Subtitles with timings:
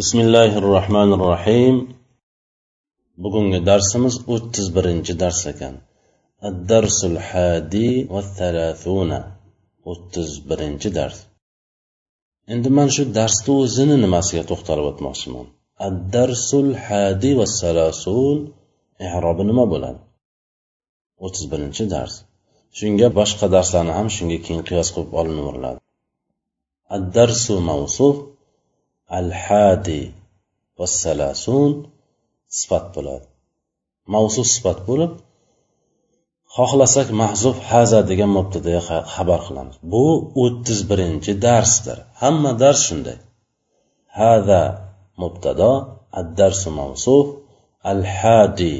[0.00, 1.76] bismillahi rohmanir rohim
[3.24, 5.74] bugungi darsimiz o'ttiz birinchi dars ekan.
[6.48, 9.20] Addarsul hadi va thalathuna.
[9.90, 11.18] O'ttiz birinchi dars.
[12.52, 15.46] Endi man shu darsni o'zini nimasiga to'xtalib o'tmoqchiman?
[15.88, 18.38] Addarsul hadi va salasun
[19.06, 20.00] i'robi nima bo'ladi?
[21.24, 22.14] O'ttiz birinchi dars.
[22.78, 25.80] Shunga boshqa darslarni ham shunga keyin qiyos qilib olinaveriladi
[26.96, 28.16] addarsu mavsuf
[29.18, 30.02] al hadi
[32.58, 33.26] sifat bo'ladi.
[34.14, 35.12] Mavsuf sifat bo'lib
[36.56, 39.76] xohlasak mahzuf haza degan mubtadaga xabar qilamiz.
[39.92, 40.04] Bu
[40.42, 41.98] o'ttiz birinchi darsdir.
[42.20, 43.18] Hamma dars shunday.
[44.18, 44.62] Hada
[45.22, 45.72] mubtado
[46.20, 47.26] ad-darsu mavsuf
[47.92, 48.76] al-hadi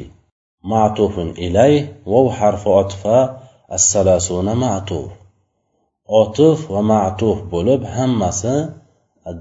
[0.71, 1.73] ma'tufun ilay
[2.11, 3.17] vav harfi otfa
[3.75, 5.09] as-salasuna ma'tuf.
[6.21, 8.55] Otif va ma'tuf bo'lib hammasi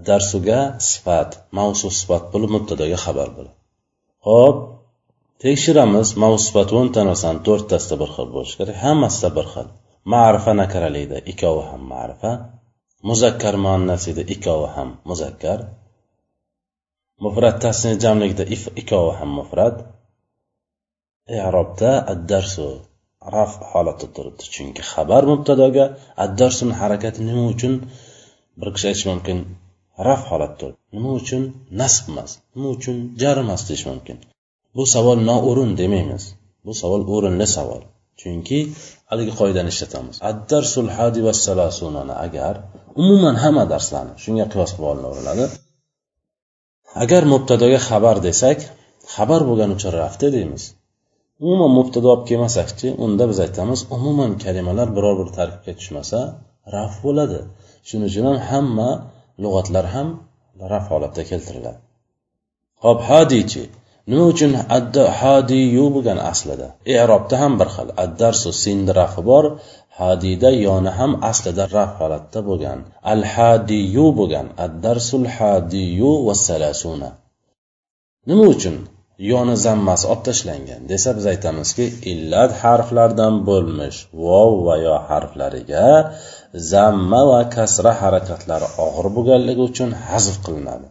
[0.08, 3.54] darsuga sifat mavsu sifat bo'lib mubtadoga xabar bo'ladi.
[4.28, 4.58] Ho'p
[5.44, 9.68] tekshiramiz mavsu sifat o'nta narsani to'rttasida bir xil bo'lishi kerak hammasida bir xil.
[10.12, 12.32] Ma'rifa nakaralikda ikkovi ham ma'rifa
[13.08, 15.58] muzakkar muannasida ikkovi ham muzakkar
[17.24, 18.44] mufrat tasni jamlikda
[18.80, 19.76] ikkovi ham mufrat.
[21.38, 22.66] I'robda addarsu
[23.34, 25.84] raf holatda turibdi chunki xabar mubtadoga
[26.24, 27.74] addarsuni harakati nima uchun?
[28.60, 29.38] Bir kishi aytishi mumkin
[30.08, 31.42] raf holatda nima uchun?
[31.80, 32.30] Nasb emas.
[32.54, 32.96] Nima uchun?
[33.20, 34.16] Jar emas deyish mumkin.
[34.76, 36.24] Bu savol noo'rin demaymiz.
[36.66, 37.82] Bu savol o'rinli savol.
[38.20, 38.58] Chunki
[39.10, 40.16] haligi qoidani ishlatamiz.
[40.30, 42.54] Addarsul hadi va salasunani agar
[43.02, 45.44] umuman hamma darslarni shunga qiyos qilib olinaveriladi
[47.04, 48.58] agar mubtadoga xabar desak
[49.14, 50.62] xabar bo'lgani uchun rafda deymiz
[51.44, 56.18] umuman mubtado olib kelmasakchi unda biz aytamiz umuman kalimalar biror bir tarkibga tushmasa
[56.74, 57.40] raf bo'ladi.
[57.88, 58.90] Shuning uchun ham hamma
[59.42, 60.08] lug'atlar ham
[60.72, 61.80] raf holatda keltiriladi.
[62.84, 63.62] Hop hadichi
[64.10, 66.68] nima uchun adda hadiyu bo'lgan aslida?
[67.02, 69.44] Erobda ham bir xil addarsu sindi rafi bor
[70.00, 72.78] hadida yoni ham aslida raf holatda bo'lgan.
[73.12, 77.10] Al hadiyu bo'lgan addarsul hadiyu va salasuna.
[78.28, 78.76] Nima uchun
[79.32, 85.86] yoni zammasi olib tashlangan desa biz aytamizki illat harflardan bo'lmish vov va yo harflariga
[86.72, 90.86] zamma va kasra harakatlari og'ir bo'lganligi uchun hazf qilinadi.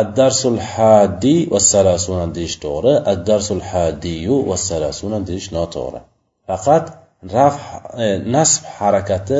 [0.00, 6.00] Addarsul hadi va salasuna deyish to'g'ri addarsul hadiyu va salasuna deyish noto'g'ri.
[6.48, 6.84] Faqat
[7.36, 7.56] raf
[8.04, 9.38] e, nasb harakati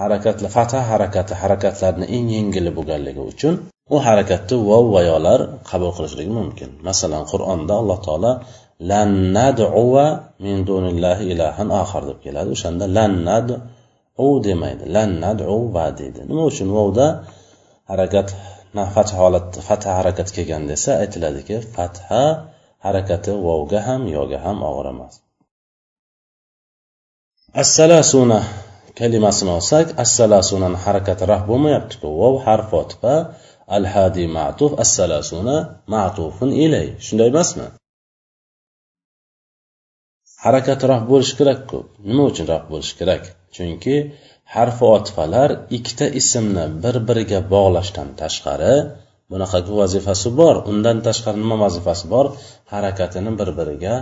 [0.00, 3.54] harakatli fatha harakati harakatlarni eng yengili bo'lganligi uchun
[3.94, 6.70] u harakatni vov va yolar qabul qilishligi mumkin.
[6.88, 8.32] Masalan qur'onda alloh taolo
[8.90, 9.08] lan
[9.38, 10.06] nad'uva
[10.44, 12.48] min dunillahi ilahan oxir deb keladi.
[12.56, 13.12] O'shanda lan
[14.18, 14.84] u demaydi.
[14.96, 16.20] Lan nad'u va deydi.
[16.30, 17.06] Nima uchun vovda
[17.90, 18.28] harakat
[18.94, 22.22] fath holat fatha harakat kelgan desa aytiladiki fatha
[22.84, 25.14] harakati vovga ham yoga ham og'ir emas.
[27.62, 28.40] Assalasuna
[28.98, 32.06] kalimasini olsak assalasunani harakati raf bo'lmayaptiku.
[32.20, 33.14] Vov harf otfa
[33.76, 35.56] al hadi ma'tuf as-salasuna
[35.94, 36.86] ma'tufun ilay.
[37.06, 37.66] Shunday emasmi?
[40.44, 41.78] Harakatroq bo'lishi kerakku
[42.08, 43.22] nima uchun raf bo'lishi kerak?
[43.54, 43.96] Chunki
[44.54, 48.74] harfi otfalar ikkita ismni bir biriga bog'lashdan tashqari
[49.30, 50.54] bunaqagi vazifasi bor.
[50.70, 52.26] Undan tashqari nima vazifasi bor?
[52.72, 53.94] Harakatini bir biriga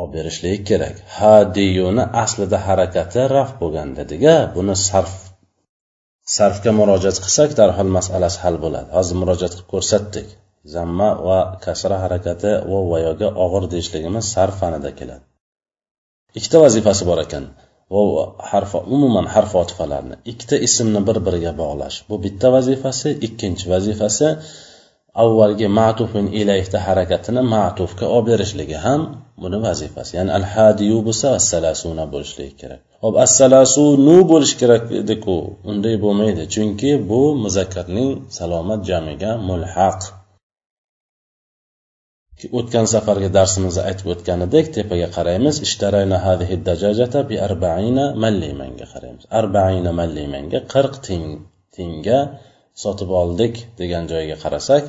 [0.00, 0.96] olib berishligi kerak.
[1.18, 5.14] Hadiyuni aslida harakati raf bo'lgan dediga buni sarf
[6.36, 8.88] sarfga murojaat qilsak darhol masalasi hal bo'ladi.
[8.96, 10.28] Hozir murojaat qilib ko'rsatdik.
[10.74, 15.24] Zamma va kasra harakati va vayoga og'ir deyishligimiz sarf fanida keladi.
[16.38, 17.44] Ikkita vazifasi bor ekan.
[17.94, 18.08] Vov
[18.50, 21.96] harfi umuman harf otifalarni ikkita ismni bir biriga bog'lash.
[22.08, 24.28] Bu bitta vazifasi ikkinchi vazifasi
[25.22, 29.00] avvalgi ma'tufin ilayhda harakatini ma'tufga olib berishligi ham
[29.42, 30.12] buni vazifasi.
[30.18, 32.80] Ya'ni al hadiyu bo'lsa assalasuna bo'lishligi kerak.
[33.04, 35.36] Hop assalasunu bo'lishi kerak ediku
[35.70, 40.00] unday bo'lmaydi chunki bu muzakkarning salomat jamiga mulhaq.
[42.58, 45.54] O'tgan safargi darsimizda aytib o'tgan edik tepaga qaraymiz.
[45.66, 49.24] Ishtarayna hadihi dajajata bi arbaina mallimanga qaraymiz.
[49.40, 50.94] Arbaina mallimanga qirq
[51.76, 52.20] tingga
[52.82, 54.82] sotib oldik degan joyga qarasak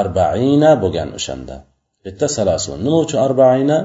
[0.00, 1.56] arbaina bo'lgan o'shanda.
[2.04, 3.78] Bitta salasun nima uchun arbaina?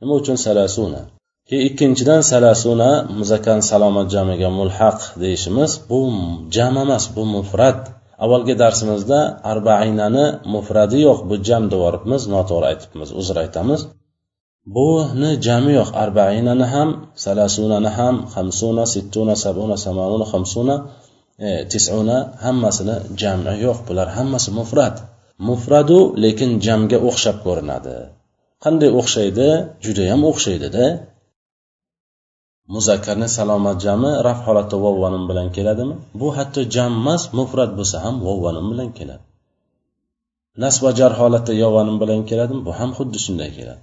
[0.00, 1.02] Nima uchun salasuna?
[1.48, 5.98] Keyin ikkinchidan salasuna muzakkar salomat jamiga mulhaq deyishimiz bu
[6.56, 7.80] jam emas bu mufrat
[8.24, 9.18] avvalgi darsimizda
[9.52, 10.24] arbainani
[10.54, 13.80] mufradi yo'q bu jam devoribmiz noto'g'ri aytibmiz uzr aytamiz.
[14.76, 16.88] Buni jami yo'q arbainani ham
[17.24, 20.74] salasunani ham hamsuna sittuna sabuna samanuna hamsuna
[21.46, 24.96] e, tisuna hammasini jami yo'q bular hammasi mufrat
[25.48, 27.96] mufradu lekin jamga o'xshab ko'rinadi.
[28.64, 29.48] Qanday o'xshaydi?
[29.84, 30.84] Judayam o'xshaydida.
[32.74, 35.94] Muzakkarni salomat jami raf holatda vovvanim bilan keladimi?
[36.20, 39.24] Bu hatto jammas mufrat bo'lsa ham vovvanim bilan keladi.
[40.62, 42.60] Nasb va jar holatda yovanim bilan keladimi?
[42.66, 43.82] Bu ham xuddi shunday keladi.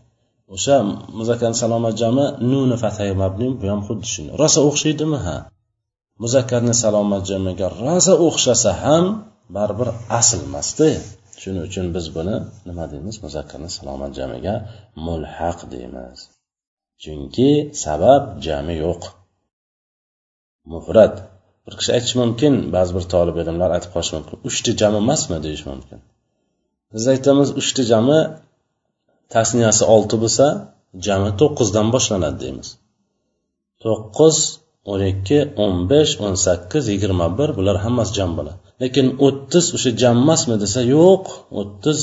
[0.56, 0.75] O'sha
[1.19, 4.33] muzakkarni salomat jami nuni fathay mabni bu ham xuddi shunday.
[4.41, 5.18] Rosa o'xshaydimi?
[5.25, 5.38] Ha.
[6.24, 9.06] Muzakkarni salomat jamiga rosa o'xshasa ham
[9.56, 9.89] baribir
[10.19, 10.89] asl emasda
[11.41, 12.36] shuning uchun biz buni
[12.68, 13.15] nima deymiz?
[13.25, 14.53] Muzakkarni salomat jamiga
[15.06, 16.19] mulhaq deymiz.
[17.01, 17.50] Chunki
[17.84, 19.01] sabab jami yo'q.
[20.72, 21.16] Mufrat
[21.66, 24.36] bir kishi aytishi mumkin ba'zi bir tolib ilmlar aytib qolishi mumkin.
[24.50, 26.00] Uchta jami emasmi deyish mumkin.
[26.94, 28.19] Biz aytamiz uchta jami
[29.34, 30.45] tasniyasi olti bo'lsa
[31.06, 32.69] jami to'qqizdan boshlanadi deymiz.
[33.84, 34.38] To'qqiz
[34.92, 38.60] o'n ikki o'n besh o'n sakkiz yigirma bir bular hammasi jam bo'ladi.
[38.84, 41.25] Lekin o'ttiz o'sha jam emasmi desa yo'q
[41.60, 42.00] o'ttiz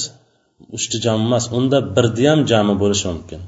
[0.77, 3.41] uchta jam emas unda birni ham jami bo'lishi mumkin.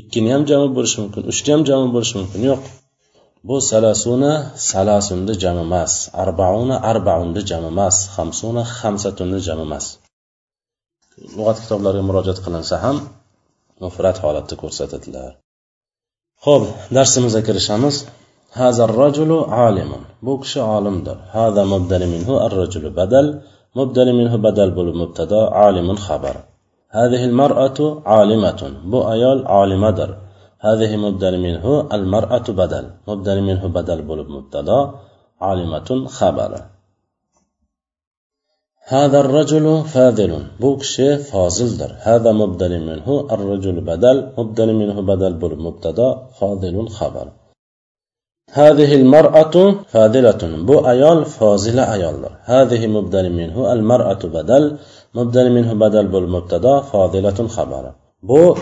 [0.00, 2.62] ikkini ham jami bo'lishi mumkin uchni ham jami bo'lishi mumkin yo'q
[3.48, 4.32] bu salasuna
[4.70, 5.92] salasunni jami emas
[6.22, 9.86] arbauna arbaunni jami emas hamsuna hamsatunni jami emas
[11.36, 12.96] lug'at kitoblariga murojaat qilinsa ham
[13.82, 15.30] mufrat holatda ko'rsatadilar
[16.46, 16.62] ho'p
[16.96, 17.96] darsimizga kirishamiz
[18.62, 19.90] هذا الرجل عالم
[20.24, 23.26] bu kishi olimdir هذا مبدل منه الرجل بدل
[23.78, 26.34] مبدل منه بدل bo'lib mubtado عالم خبر
[26.91, 28.61] هذه المرأة عالمة.
[28.91, 30.17] بو أيال عالمدر
[30.59, 32.85] هذه مبدل منه المرأة بدل.
[33.07, 34.91] مبدل منه بدل بولب مبتدا.
[35.41, 36.51] عالمة خبر.
[38.87, 40.31] هذا الرجل فاضل.
[40.59, 44.31] بو كشي فاضلدر هذا مبدل منه الرجل بدل.
[44.37, 46.09] مبدل منه بدل بولب مبتدا.
[46.39, 47.27] فاضل خبر.
[48.53, 49.55] هذه المرأة
[49.93, 50.41] فاضلة.
[50.67, 54.77] بو أيال فاضلة أيالدر هذه مبدل منه المرأة بدل.
[55.16, 57.84] مبدل منه بدل بول مبتدا فاضلة خبر
[58.30, 58.56] bu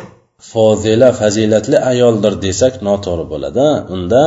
[0.53, 4.23] fozila fazilatli ayoldir desak noto'g'ri bo'ladi unda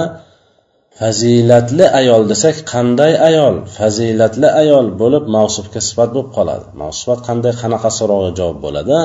[0.99, 7.89] fazilatli ayol desak qanday ayol fazilatli ayol bo'lib mavsufga sifat bo'lib qoladi mavsufat qanday qanaqa
[7.99, 8.97] so'rovga javob bo'ladi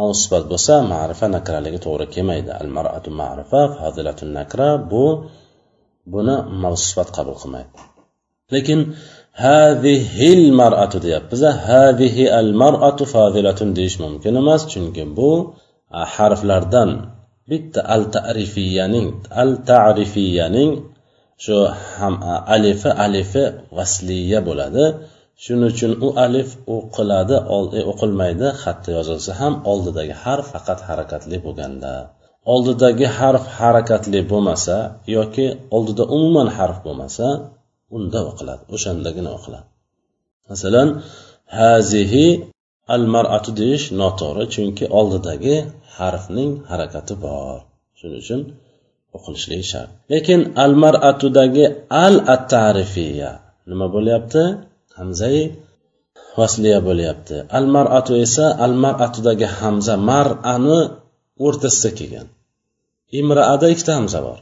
[0.00, 5.04] mavsufat bo'lsa ma'rifa nakraligi to'g'ri kelmaydi al maratu ma'rifa fazilatun nakra bu
[6.12, 7.70] buni mavsufat qabul qilmaydi
[8.54, 8.78] lekin
[9.43, 15.31] hadihil maratu deyapmiz hadihi al maratu fazilatun deyish mumkin emas chunki bu
[16.15, 16.89] harflardan
[17.49, 19.07] bitta al tarifiyaning
[19.41, 20.71] al tarifiyaning
[21.45, 21.57] shu
[21.97, 22.13] ham
[22.55, 23.43] alifi alifi
[23.77, 24.85] vasliya bo'ladi.
[25.43, 27.35] Shuning uchun u alif o'qiladi
[27.91, 31.93] o'qilmaydi e, xatda yozilsa ham oldidagi harf faqat harakatli bo'lganda.
[32.53, 34.75] Oldidagi harf harakatli bo'lmasa
[35.17, 35.45] yoki
[35.75, 37.27] oldida umuman harf bo'lmasa
[37.95, 39.67] unda o'qiladi o'shandagina o'qiladi.
[40.49, 40.87] Masalan
[41.57, 42.27] hazihi
[42.95, 45.55] al maratu deyish noto'g'ri chunki oldidagi
[45.97, 47.57] harfning harakati bor.
[47.99, 48.41] Shuning uchun
[49.15, 49.89] o'qilishligi shart.
[50.11, 51.65] Lekin al maratudagi
[52.05, 53.31] al at tarifiya
[53.69, 54.43] nima bo'lyapti?
[54.99, 55.39] Hamzai
[56.39, 57.37] vasliya bo'lyapti.
[57.57, 60.79] Al maratu esa al maratudagi hamza mar'ani
[61.45, 62.27] o'rtasida kelgan.
[63.19, 64.39] Imraada ikkita hamza bor.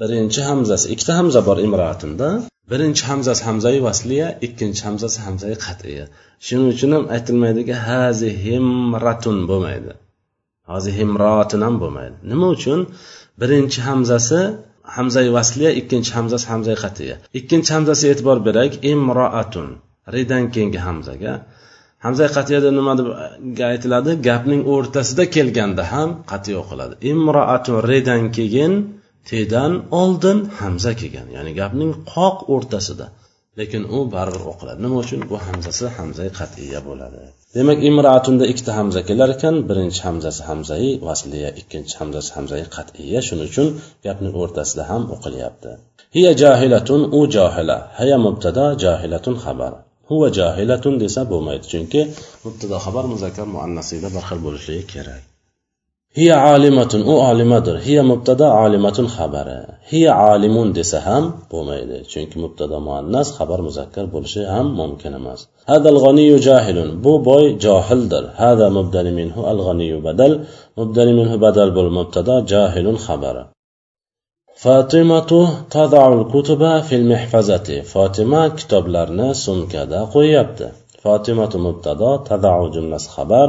[0.00, 2.28] Birinchi hamzasi ikkita hamza bor imroatinda
[2.70, 6.04] birinchi hamzasi hamzai vasliya ikkinchi hamzasi hamzai qat'iya.
[6.46, 9.92] Shuning uchun ham aytilmaydiki hazi himratun bo'lmaydi.
[10.70, 12.16] Hazi himrotun ham bo'lmaydi.
[12.30, 12.80] Nima uchun?
[13.40, 14.40] Birinchi hamzasi
[14.96, 17.16] hamzai vasliya ikkinchi hamzasi hamzai qat'iya.
[17.38, 19.68] Ikkinchi hamzasiga e'tibor berak imroatun.
[20.14, 21.32] Ridan keyingi hamzaga.
[22.04, 23.08] Hamzai qatiyada nima deb
[23.72, 24.10] aytiladi?
[24.28, 26.94] Gapning o'rtasida kelganda ham qat'iy o'qiladi.
[27.12, 28.72] Imroatun redan keyin
[29.30, 31.28] tedan oldin hamza kelgan.
[31.36, 33.06] Ya'ni gapning qoq o'rtasida.
[33.60, 34.78] Lekin u baribir o'qiladi.
[34.84, 35.20] Nima uchun?
[35.30, 37.22] Bu hamzasi hamzai qat'iya bo'ladi.
[37.56, 39.56] Demak imroatunda ikkita hamza kelar ekan.
[39.68, 41.50] Birinchi hamzasi hamzai vasliya.
[41.60, 43.68] Ikkinchi hamzasi hamzai qat'iya shuning uchun
[44.06, 45.70] gapning o'rtasida ham o'qilyapti.
[46.16, 49.72] Hiya jahilatun u johila haya mubtada jahilatun xabar.
[50.10, 51.64] Huva jahilatun desa bo'lmaydi.
[51.72, 52.00] Chunki
[52.44, 55.22] mubtado xabar muzakkar muannasida bir xil bo'lishligi kerak.
[56.18, 59.58] Hiya alimatun u olimadir hiya mubtada olimatun xabari.
[59.92, 61.96] Hiya alimun desa ham bo'lmaydi.
[62.12, 65.40] Chunki mubtada muannas xabar muzakkar bo'lishi ham mumkin emas.
[65.70, 68.24] Hadal g'aniyu jahilun bu boy johildir.
[68.42, 70.32] Hada mubdali minhu al g'aniyu badal
[70.78, 73.42] mubdali minhu badal bo'l mubtada jahilun xabari.
[74.64, 75.40] Fatimatu
[75.74, 77.76] tadaul kutuba fil mihfazati.
[77.92, 80.66] Fotima kitoblarni sumkada qo'yyapti.
[81.02, 83.48] Fotimatu mubtado tadau jumlasi xabar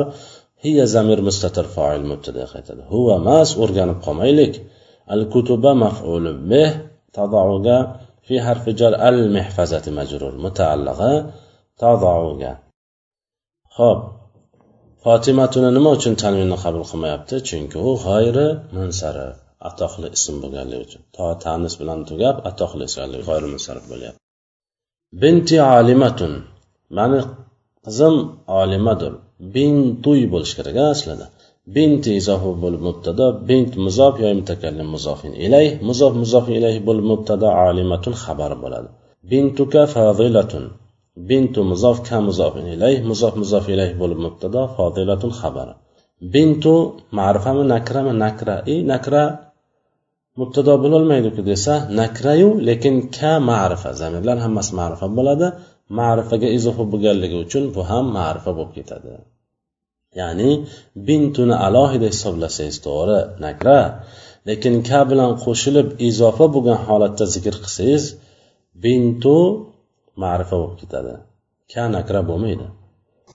[0.63, 2.81] hiya zamir mustatir foil mubtada qaytadi.
[2.93, 4.53] Huva mas o'rganib qolmaylik.
[5.13, 6.71] Al kutuba maf'ul bih
[7.17, 7.77] tadauga
[8.27, 11.13] fi harfi jar al mihfazati majrur mutaallig'i
[11.81, 12.53] tadauga.
[13.77, 13.99] Ho'p
[15.03, 17.35] fotimatuni nima uchun tanvinni qabul qilmayapti?
[17.47, 19.35] Chunki u g'ayri munsarif
[19.69, 21.01] atoqli ism bo'lganligi uchun.
[21.15, 24.23] To tanis bilan tugab atoqli ekanligi g'ayri munsarif bo'lyapti
[25.21, 26.33] binti olimatun
[26.97, 27.19] mani
[27.85, 28.15] qizim
[28.61, 29.13] olimadir
[29.55, 31.25] bintuy bo'lishi kerak aslida.
[31.75, 37.47] Binti izofi bo'lib mubtado bint muzof yo mutakallim muzofin ilayh muzof muzofin ilayh bo'lib mubtado
[37.67, 38.89] alimatun xabar bo'ladi.
[39.31, 40.65] Bintuka fadilatun.
[41.29, 45.67] Bintu muzof ka muzofin ilayh muzof muzof ilayh bo'lib mubtado fodilatun xabar.
[46.33, 46.73] Bintu
[47.17, 48.55] ma'rifami nakrami nakra?
[48.73, 49.23] I nakra
[50.39, 53.89] mubtado bo'lolmaydiku desa nakrayu lekin ka ma'rifa.
[54.01, 55.47] Zamirlar hammasi ma'rifa bo'ladi.
[55.99, 59.13] Ma'rifaga izofa bo'lganligi uchun bu ham ma'rifa bo'lib ketadi.
[60.19, 60.49] Ya'ni
[61.07, 63.79] bintuni alohida hisoblasangiz to'g'ri nakra.
[64.49, 68.03] Lekin ka bilan qo'shilib izofa bo'lgan holatda zikr qilsangiz
[68.83, 69.37] bintu
[70.23, 71.13] ma'rifa bo'lib ketadi.
[71.71, 72.67] Ka nakra bo'lmaydi.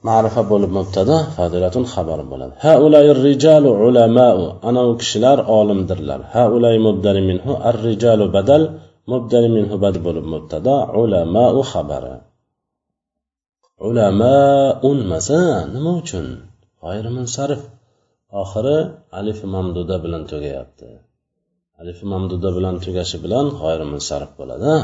[0.08, 2.54] Ma'rifa bo'lib mubtada fadilatun xabar bo'ladi.
[2.66, 6.20] Haulay rijalu ulamau ana u kishilar olimdirlar.
[6.37, 8.62] Haulay mubdali minhu ar rijalu badal
[9.12, 12.14] mubdali minhu bad bo'lib mubtada ulamau xabari.
[13.88, 15.40] Ulamaun masa
[15.73, 16.26] nima uchun?
[16.82, 17.62] G'ayrimunsarif
[18.42, 18.78] oxiri
[19.18, 20.88] alif mamduda bilan tugayapti.
[21.80, 24.75] Alif mamduda bilan tugashi bilan g'ayrimunsarif bo'ladi.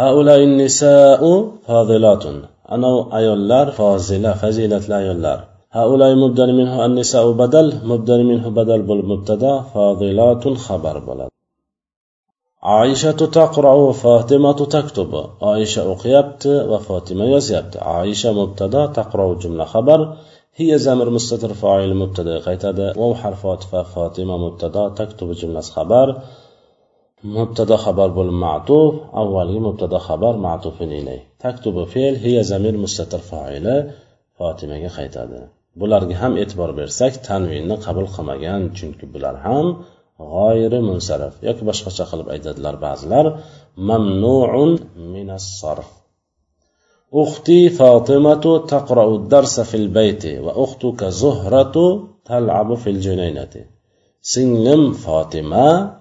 [0.00, 1.32] Haulay nisau
[1.66, 2.36] fodilatun
[2.74, 5.38] ana ayollar fozila fazilatli ayollar.
[5.78, 7.66] Haulay mubdal minhu an nisau badal.
[7.90, 11.32] Mubdal minhu badal bo'lib mubtada fodilatun xabar bo'ladi.
[12.80, 15.20] Oishatu taqrau fotimatu taktubu.
[15.52, 17.76] Oisha o'qiyapti va fotima yozyapti.
[17.98, 20.00] Oisha mubtado taqrov jumla xabar.
[20.58, 22.96] هي زمر مستتر فاعل مبتدا qaytadi.
[22.98, 26.16] واو حرف otifa فاطمه مبتدا تكتب jumlasi خبر
[27.24, 33.76] مبتدا خبر bo'lib ma'tuf avvalgi mubtado xabar ma'tufin ilay taktubu fe'l hiya zamir mustatir foili
[34.38, 35.40] fotimaga qaytadi.
[35.80, 39.66] Bularga ham e'tibor bersak tanvinni qabul qilmagan chunki bular ham
[40.32, 43.24] g'oyiri munsarif yoki boshqacha qilib aytadilar ba'zilar.
[43.88, 44.70] Mamnuun
[45.14, 45.88] minas sarf.
[47.14, 51.76] أختي فاطمة تقرأ الدرس في البيت وأختك زهرة
[52.24, 53.54] تلعب في الجنينة.
[54.20, 55.96] سنلم فاطمة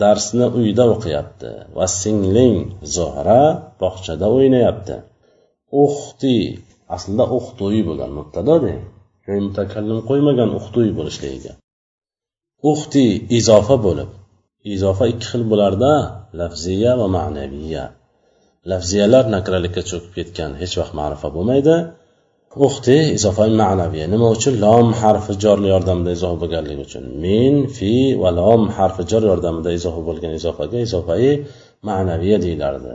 [0.00, 2.56] darsni uyda o'qiyapti va singling
[2.96, 3.42] zuhra
[3.80, 4.96] bog'chada o'ynayapti.
[5.84, 6.36] uxti
[6.94, 8.74] aslida uxtuy bo'lgan mubtadoda
[9.46, 11.52] mutakallim qo'ymagan uxtuy bo'lishligiga
[12.72, 13.04] uxti
[13.38, 14.10] izofa bo'lib
[14.74, 15.92] izofa ikki xil bo'larda
[16.40, 17.84] lafziya va ma'naviya
[18.68, 21.76] lafziyalar nakralikka cho'kib ketgan hech vaqt ma'rifa bo'lmaydi.
[22.66, 24.54] Uxti izofa ma'naviya nima uchun?
[24.64, 27.04] Lom harfi jor yordamida izoh bo'lganligi uchun.
[27.24, 31.30] Min fi va lom harfi jor yordamida izoh bo'lgan izofaga izofai
[31.88, 32.94] ma'naviya deyilardi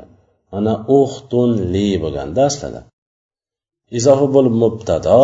[0.54, 2.82] mana uxtun li bo'lganda aslida
[3.98, 5.22] izofa bo'lib mubtado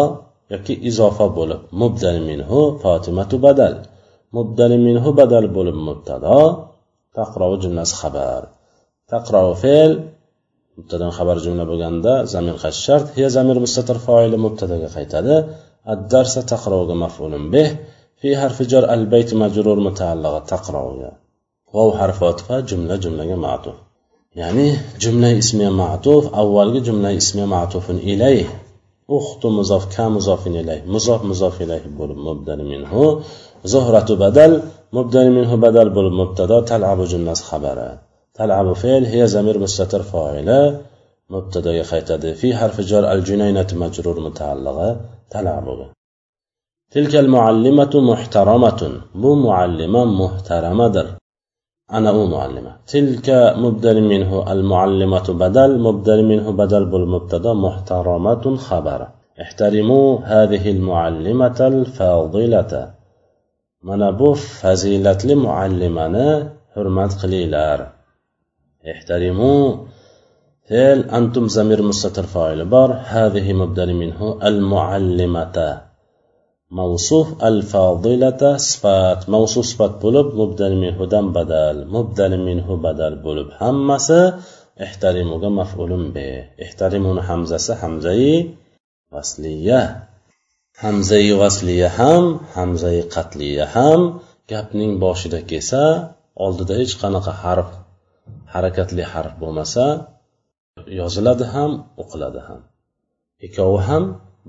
[0.54, 3.76] yoki izofa bo'lib mubdal minhu fotimatu badal.
[4.38, 6.40] Mubdal minhu badal bo'lib mubtado
[7.18, 8.42] taqrovi jumlasi xabar.
[9.12, 9.92] Taqrovi fe'l
[10.78, 13.06] mubtadan xabar jumla bo'lganda zamir qaytishi shart
[13.38, 15.36] zamir mustatir foili mubtadaga qaytadi.
[15.94, 17.68] Ad darsa taqrovga maf'ulun bih
[18.20, 21.10] fi harfi jar al bayt majrur mutaalliqa taqrovga
[21.76, 23.78] vav harfi atfa jumla jumlaga ma'tuf.
[24.42, 24.68] Ya'ni
[25.04, 28.38] jumla ismi ma'tuf avvalgi jumla ismi ma'tufun ilay
[29.18, 33.04] uxtu muzof ka muzofin ilay muzof muzof ilay bo'lib mubdali minhu.
[33.72, 34.52] Zuhratu badal
[34.98, 37.90] mubdali minhu badal bo'lib mubtado talabu jumlasi xabari.
[38.42, 40.82] تلعب فعل هي زمير مستتر فاعلة
[41.30, 44.90] مبتدأ يخيتد في حرف جر الجنينة مجرور متعلقة
[45.30, 45.66] تلعب
[46.92, 48.82] تلك المعلمة محترمة
[49.16, 51.08] مو معلمة محترمة در.
[51.92, 52.76] أنا أو معلمة.
[52.88, 59.08] تلك مبدل منه المعلمة بدل مبدل منه بدل بالمبتدأ محترمة خبر.
[59.42, 62.92] احترموا هذه المعلمة الفاضلة.
[63.84, 68.01] من أبو فزيلة لمعلمنا حرمت قليلار.
[68.93, 69.77] احترموا
[70.69, 75.81] فعل أنتم زمير مستتر فاعل بار هذه مبدل منه المعلمة
[76.71, 84.39] موصوف الفاضلة صفات موصوف صفات بولب مبدل منه دم بدل مبدل منه بدل بولب همسه
[84.85, 86.29] احترموga maf'ulun be
[86.65, 88.57] احترمون hamzasi hamzai
[89.13, 89.81] vasliya
[90.83, 92.25] hamzai vasliya ham
[92.57, 94.01] hamzai qatliya ham
[94.51, 95.85] gapning boshida kelsa
[96.45, 97.69] oldida hech qanaqa harf
[98.54, 99.84] harakatli harf bo'lmasa
[101.02, 101.72] yoziladi ham
[102.02, 102.62] o'qiladi ham.
[103.46, 104.04] Ikkovi ham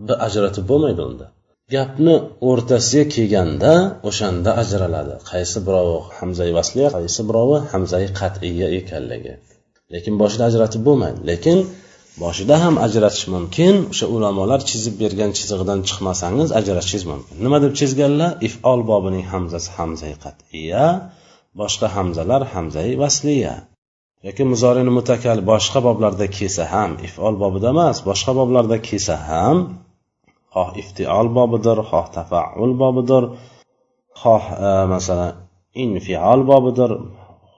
[0.07, 1.27] bir ajratib bo'lmaydi unda.
[1.75, 2.15] Gapni
[2.49, 3.73] o'rtasiga kelganda
[4.09, 5.15] o'shanda ajraladi.
[5.31, 9.35] Qaysi birovi hamzai vasliya qaysi birovi hamzai qat'iya ekanligi.
[9.95, 11.21] Lekin boshida ajratib bo'lmaydi.
[11.31, 11.59] Lekin
[12.23, 13.75] boshida ham ajratish mumkin.
[13.93, 17.35] O'sha ulamolar chizib bergan chizig'idan chiqmasangiz ajratishingiz mumkin.
[17.45, 18.31] Nima deb chizganlar?
[18.49, 20.85] Ifol bobining hamzasi hamzai qat'iya
[21.61, 23.55] boshqa hamzalar hamzai vasliya.
[24.27, 29.57] Yoki muzorini mutakal boshqa boblarda kelsa ham ifol bobida emas boshqa boblarda kelsa ham
[30.55, 33.25] xoh iftiol bobidir xoh tafaul bobidir
[34.23, 35.33] xoh e, masalan
[35.85, 36.91] infiol bobidir.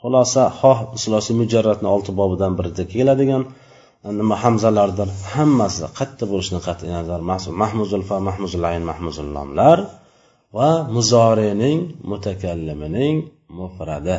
[0.00, 3.42] Xulosa xoh sulosiy mujarratni olti bobidan birida keladigan
[4.18, 5.08] nima hamzalardir?
[5.32, 7.20] Hammasi qayerda bo'lishidan qat'iy nazar
[7.62, 9.78] mahmuzul fa mahmuzul ayn mahmuzul lomlar
[10.56, 11.78] va muzorining
[12.10, 13.16] mutakallimining
[13.58, 14.16] mufradi.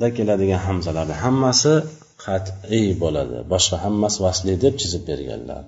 [0.00, 1.14] Da keladigan hamzalarni.
[1.24, 1.74] Hammasi
[2.24, 3.38] qat'iy bo'ladi.
[3.52, 5.62] Boshqa hammasi vasli deb chizib berganlar.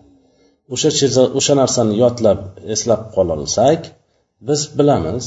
[0.75, 0.91] O'sha
[1.39, 2.41] o'sha narsani yodlab
[2.75, 3.81] eslab qololsak
[4.49, 5.25] biz bilamiz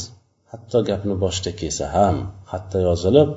[0.51, 2.15] hatto gapni boshida kelsa ham
[2.51, 3.29] hatto yozilib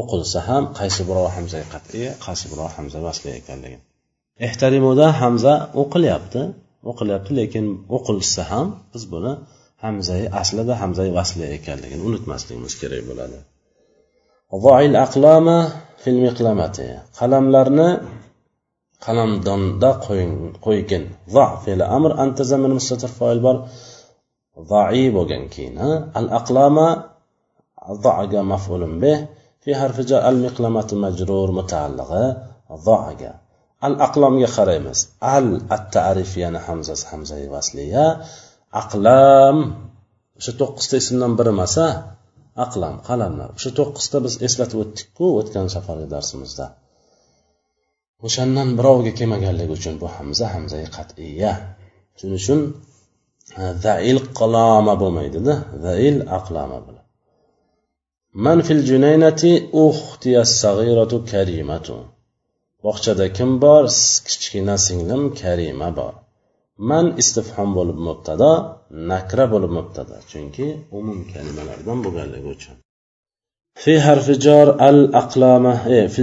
[0.00, 3.78] o'qilsa ham qaysi birov hamza qat'iy qaysi birov hamza vasli ekanligi
[4.48, 5.52] ehtarimuda hamza
[5.82, 6.42] o'qilyapti
[6.90, 7.66] o'qilyapti lekin
[7.96, 9.32] o'qilsa ham biz buni
[9.84, 13.38] hamzai aslida hamzai vasli ekanligini unutmasligimiz kerak bo'ladi.
[14.64, 15.58] voil aqlama
[16.02, 17.88] fil miqlamati qalamlarni
[19.04, 19.90] qalamdonda
[20.64, 23.56] qo'ygin va fe'li amr antazamin mustatir foil bor
[24.70, 25.76] vai bo'lgan keyin
[26.18, 26.88] al aqlama
[28.04, 29.18] zaga maf'ulun bih
[29.62, 32.24] fi ضعج مفعول به في حرف جر المقلمة مجرور متعلقة
[32.72, 33.20] ضعج
[33.84, 38.20] الأقلام يخريمز ال التعريف يعني حمزة حمزة وصلية
[38.74, 39.56] أقلام
[40.38, 41.88] شو تقصد اسمنا برمسة
[42.64, 43.48] aqlam qalamlar.
[43.56, 46.66] O'sha to'qqizta biz eslatib o'tdikku o'tgan safargi darsimizda.
[48.26, 51.52] O'shandan biroviga kelmaganligi uchun bu hamza hamzai qat'iya
[52.18, 52.60] shuning uchun
[53.84, 55.54] zail qaloma bo'lmaydida
[55.86, 57.02] zail aqlama bo'ladi.
[58.44, 59.50] Man fil junaynati
[60.62, 61.96] sag'iratu karimatu.
[62.84, 63.84] Bog'chada kim bor?
[64.28, 66.14] Kichkina singlim karima bor.
[66.89, 68.51] man istifhom bo'lib mubtado
[69.11, 70.65] nakra bo'lib mubtado chunki
[70.99, 72.77] umum kalimalardan bo'lganligi uchun
[73.83, 76.21] في حرف جار الأقلامة إيه في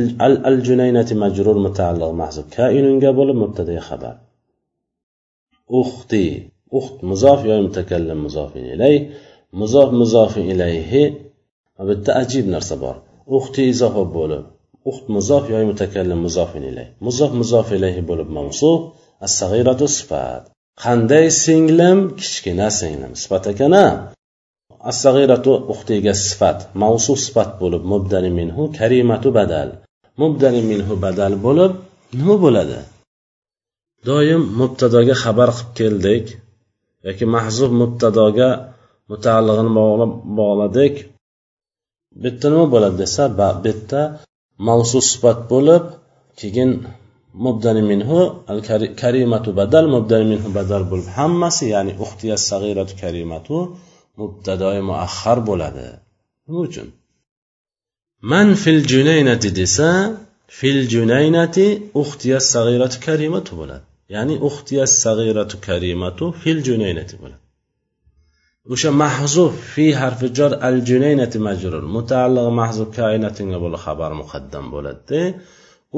[0.50, 4.14] الجنينة مجرور متعلق محذوف كائن قبل مبتدأ خبر
[5.80, 6.26] أختي
[6.78, 9.00] أخت مضاف يا متكلم مضاف إليه
[9.60, 10.92] مضاف مضاف إليه
[11.88, 12.96] bitta ajib narsa bor
[13.36, 14.44] uxti izofa bo'lib
[14.90, 18.78] uxt muzof yoki mutakallim muzofin ilay muzof muzof ilayhi bo'lib mavsuf
[19.25, 20.43] assag'iratu sifat.
[20.83, 23.11] Qanday singlim kichkina singlim.
[23.21, 23.85] Sifat ekana
[24.91, 26.57] assag'iratu uxtiga sifat.
[26.81, 29.69] Mavsuf sifat bo'lib mubdani minhu karimatu badal.
[30.21, 31.73] Mubdani minhu badal bo'lib
[32.17, 32.79] nima bo'ladi?
[34.07, 36.25] Doim mubtadoga xabar qilib keldik
[37.05, 38.49] yoki mahzub mubtadoga
[39.11, 40.95] mutaallig'ini bog'lab bog'ladik.
[42.21, 44.01] Bu yerda nima bo'ladi desa bu yerda
[44.67, 45.83] mavsu sifat bo'lib
[46.39, 46.71] keyin
[47.45, 48.19] mubdani minhu
[48.51, 48.59] al
[49.01, 53.55] karimatu badal mubdani minhu badal bo'lib hammasi ya'ni uxtiya sag'iratu karimatu
[54.19, 55.87] mubtadoi muahhar bo'ladi.
[56.45, 56.87] Nima uchun?
[58.31, 59.89] Man fil junaynati desa
[60.59, 61.67] fil junaynati
[62.01, 63.85] uxtiya sag'iratu karimatu bo'ladi.
[64.15, 67.41] Ya'ni uxtiya sag'iratu karimatu fil junaynati bo'ladi.
[68.73, 71.83] O'sha mahzuf fi harfi jor al junaynati majrur.
[71.95, 75.21] Mutaalliq mahzuf kainatinga bo'lib xabar muqaddam bo'ladida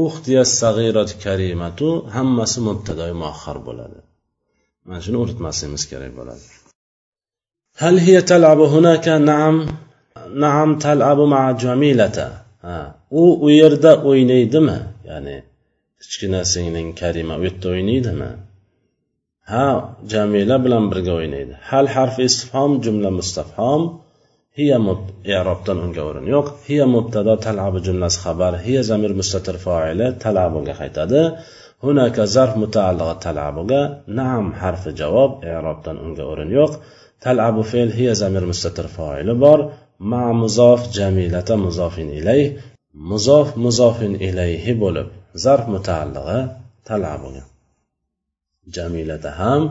[0.04, 3.98] uxtiya sag'irat karimatu hammasi mubtadoy muahhar bo'ladi
[4.86, 6.46] mana shuni unutmasligimiz kerak bo'ladi
[7.82, 9.56] هل هي تلعب هناك نعم
[10.44, 12.18] نعم تلعب مع جميلة
[13.10, 15.36] u u yerda o'ynaydimi ya'ni
[16.00, 18.30] kichkina singling karima u yerda o'ynaydimi
[19.52, 19.66] ha
[20.12, 23.82] jamila bilan birga o'ynaydi hal harfi istifhom jumla mustafhom
[24.57, 24.77] Hiya
[25.35, 26.47] i'robdan unga o'rin yo'q.
[26.67, 28.53] Hiya mubtado talabi jumlasi xabar.
[28.65, 31.21] Hiya zamir mustatir foili talabuga qaytadi.
[31.83, 33.79] Hunaka zarf mutaalliga talabuga.
[34.19, 36.71] Naam harfi javob i'robdan unga o'rin yo'q.
[37.25, 39.59] Talabu fe'l hiya zamir mustatir foili bor.
[40.11, 42.45] Ma muzof jamilata muzofin ilayh
[43.09, 45.07] muzof muzofin ilayhi bo'lib
[45.43, 46.39] zarf mutaallig'i
[46.87, 47.43] talabuga.
[48.75, 49.61] Jamilata ham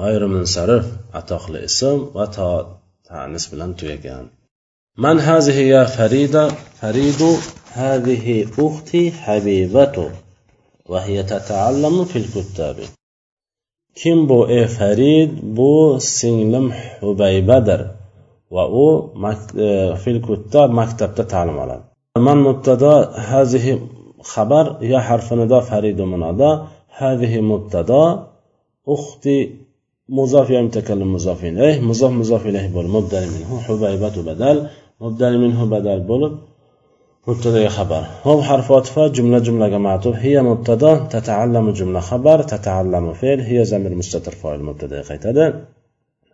[0.00, 0.86] g'ayrimunsarif
[1.20, 2.24] atoqli ism va
[3.10, 4.28] بالنسبة لأنتو يعني
[4.98, 6.48] من هذه يا فريدة؟
[6.80, 7.22] فريد
[7.72, 10.10] هذه أختي حبيبته
[10.86, 12.76] وهي تتعلم في الكتاب.
[14.04, 17.90] كم بو إيه فريد؟ بو سنلم حبيبدر
[18.50, 19.14] وأو
[19.96, 21.84] في الكتاب مكتب تتعلم على.
[22.16, 23.88] من مبتدا؟ هذه
[24.22, 26.66] خبر يا حرف ندا فريد منادا.
[26.88, 28.26] هذه مبتدا
[28.88, 29.65] أختي
[30.08, 33.60] مضاف يعني متكلم مضاف إليه مضاف مضاف إليه بول مبدل منه.
[33.60, 34.68] حبيبة بدل
[35.00, 36.38] مبدل منه بدل بول
[37.28, 38.04] مبتدا خبر.
[38.24, 40.16] واو حرف عطف جملة جملة معطوف.
[40.16, 43.40] هي مبتدا تتعلم جملة خبر تتعلم فعل.
[43.40, 45.54] هي زمير مستتر فاعل مبتدا qaytadi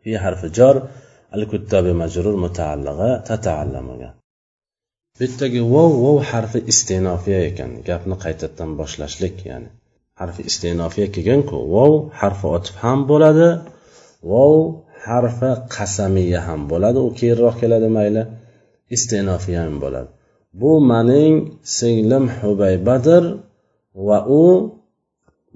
[0.05, 0.89] هي حرف جار.
[1.35, 4.13] الكتاب مجرور متعلقة تتعلم
[5.19, 9.69] bu yerdagi vov vov harfi istenofiya ekan gapni qaytadan boshlashlik ya'ni
[10.21, 13.49] harfi istenofiya kelganku vov harfi otif ham bo'ladi
[14.33, 14.57] vov
[15.07, 18.23] harfi qasamiya ham bo'ladi u keyinroq keladi mayli
[18.97, 20.11] istenofiya ham bo'ladi.
[20.61, 21.35] Bu mening
[21.79, 23.25] singlim hubaybadir
[24.09, 24.43] va u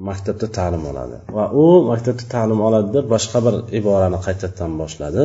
[0.09, 1.17] maktabda ta'lim oladi.
[1.37, 5.25] Va u maktabda ta'lim oladi deb boshqa bir iborani qaytadan boshladi.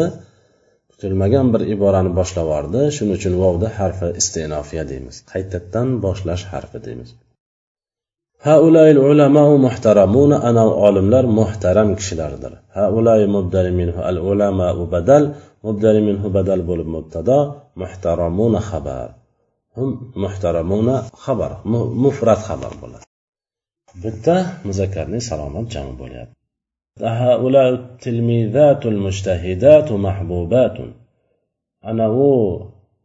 [0.91, 5.15] Kutilmagan bir iborani boshlab yubordi shuning uchun vovda harfi istenofiya deymiz.
[5.31, 7.09] Qaytadan boshlash harfi deymiz.
[8.43, 16.29] هؤلاء العلماء محترمون أنا العلماء محترم كشلار در هؤلاء مبدل منه العلماء بدل مبدل منه
[16.29, 19.09] بدل بول مبتدا محترمون خبر.
[19.77, 21.57] هم محترمون خبر
[22.05, 22.99] مفرد خبر بولا
[24.03, 26.27] بتا مذكرني سلاما جمع بولا
[27.01, 30.77] هؤلاء التلميذات المجتهدات محبوبات.
[31.85, 32.07] أنا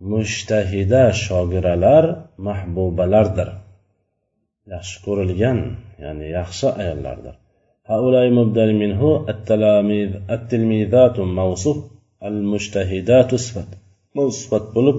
[0.01, 3.66] مجتهدا شاقرالار محبوبالار در
[4.75, 5.59] yaxshi ko'rilgan
[6.05, 7.37] ya'ni yaxshi ayollardir
[7.93, 9.03] هؤلاء مبدل منه
[9.33, 11.79] التلاميذ التلميذات موصوف
[12.29, 13.71] المجتهدات صفت
[14.41, 14.97] صفت bo'lib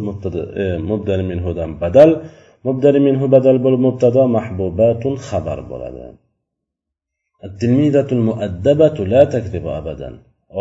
[0.89, 2.09] mubdal minhudan badal
[2.67, 6.05] mubdal minhu badal bo'lib mubtado mahbubatun xabar bo'ladi
[7.47, 10.09] التلميذة المؤدبة لا تكذب أبدا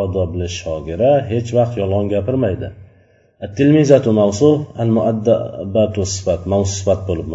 [0.03, 2.69] odobli shogira hech vaqt yolg'on gapirmaydi
[3.47, 7.29] التلميذة موصوف المؤدبة صفات موصوف صفات bo'lib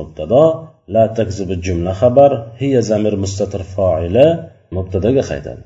[0.95, 4.27] la takzibi jumla xabar hiya zamir mustatir foili
[4.75, 5.63] mubtadaga qaytadi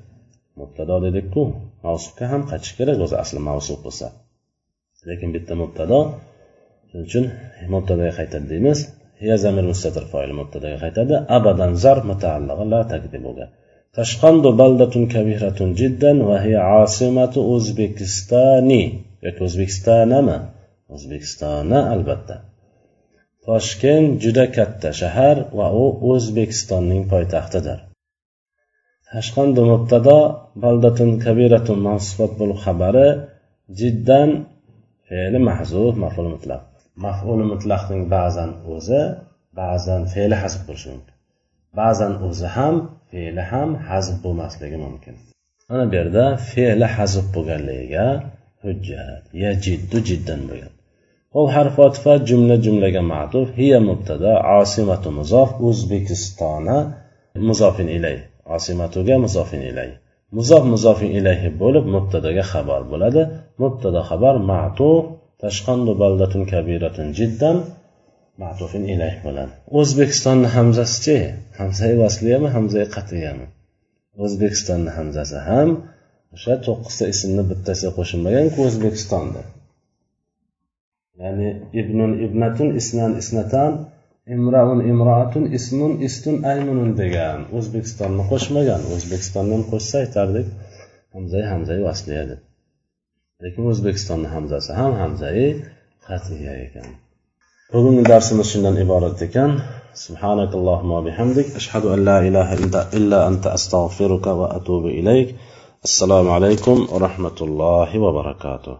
[0.59, 1.41] mubtado dedikku
[1.85, 4.07] mavsufga ham qaytish kerak o'zi asli mavsuf bo'lsa.
[5.09, 5.99] Lekin bitta mubtado
[6.89, 7.25] shuning uchun
[7.73, 8.79] mubtadaga qaytadi deymiz.
[9.21, 11.13] Hiya zamir mustatir foil mubtadaga qaytadi.
[11.37, 13.45] Abadan zar mutaalliga la takdibuga
[13.97, 18.83] tashqandu baldatun kabiratun jiddan va hiya asimatu o'zbekistoni
[19.25, 20.37] yoki o'zbekistonami
[20.93, 22.35] o'zbekistona albatta.
[23.47, 27.79] Toshkent juda katta shahar va u o'zbekistonning poytaxtidir.
[29.09, 30.17] Tashqandi mubtado
[30.63, 33.07] baldatun kabiratun mansufat bo'lib xabari
[33.79, 34.29] jiddan
[35.07, 36.61] fe'li mahzuf maful mutlaq.
[37.05, 39.01] Maful mutlaqning ba'zan o'zi
[39.59, 41.15] ba'zan fe'li hazb bo'lishi mumkin.
[41.79, 42.75] Ba'zan o'zi ham
[43.11, 45.15] fe'li ham hazb bo'lmasligi mumkin.
[45.69, 48.07] Mana bu yerda fe'li hazb bo'lganligiga
[48.63, 50.74] hujjat yajiddu jiddan bo'lgan.
[51.34, 56.66] واو حرف عطف جملة جملة معطوف هي مبتدا عاصمة مضاف أوزبكستان
[57.36, 60.00] مضاف إليه عاصمة مضاف إليه
[60.32, 63.22] مضاف مضاف إليه bo'lib mubtadoga xabar bo'ladi
[63.62, 65.04] mubtado xabar ma'tuf
[65.42, 67.56] tashqandu baldatun kabiratun jiddan
[68.42, 71.18] ma'tufin ilayh bo'ladi o'zbekistonni hamzasichi
[71.60, 73.46] hamzai vasliyami hamzai qatiyami
[74.24, 75.68] o'zbekistonni hamzasi ham
[76.34, 79.42] o'sha to'qqizta ismni bittasiga qo'shilmaganku o'zbekistonda
[81.22, 81.48] ya'ni
[81.80, 83.72] ibnun ibnatun isnan isnatan
[84.36, 90.46] imraun imroatun ismun istun aymunun degan o'zbekistonni qo'shmagan o'zbekistondan qo'shsa aytardik
[91.14, 92.40] hamzai hamzai vasliya deb
[93.42, 95.44] lekin o'zbekistonni hamzasi ham hamzai
[96.06, 96.88] qatiya ekan
[97.74, 99.52] bugungi darsimiz shundan iborat ekan
[100.06, 102.48] سبحانك اللهم وبحمدك أشهد أن لا إله
[102.98, 105.28] إلا أنت أستغفرك وأتوب إليك
[105.84, 108.76] السلام عليكم ورحمة الله وبركاته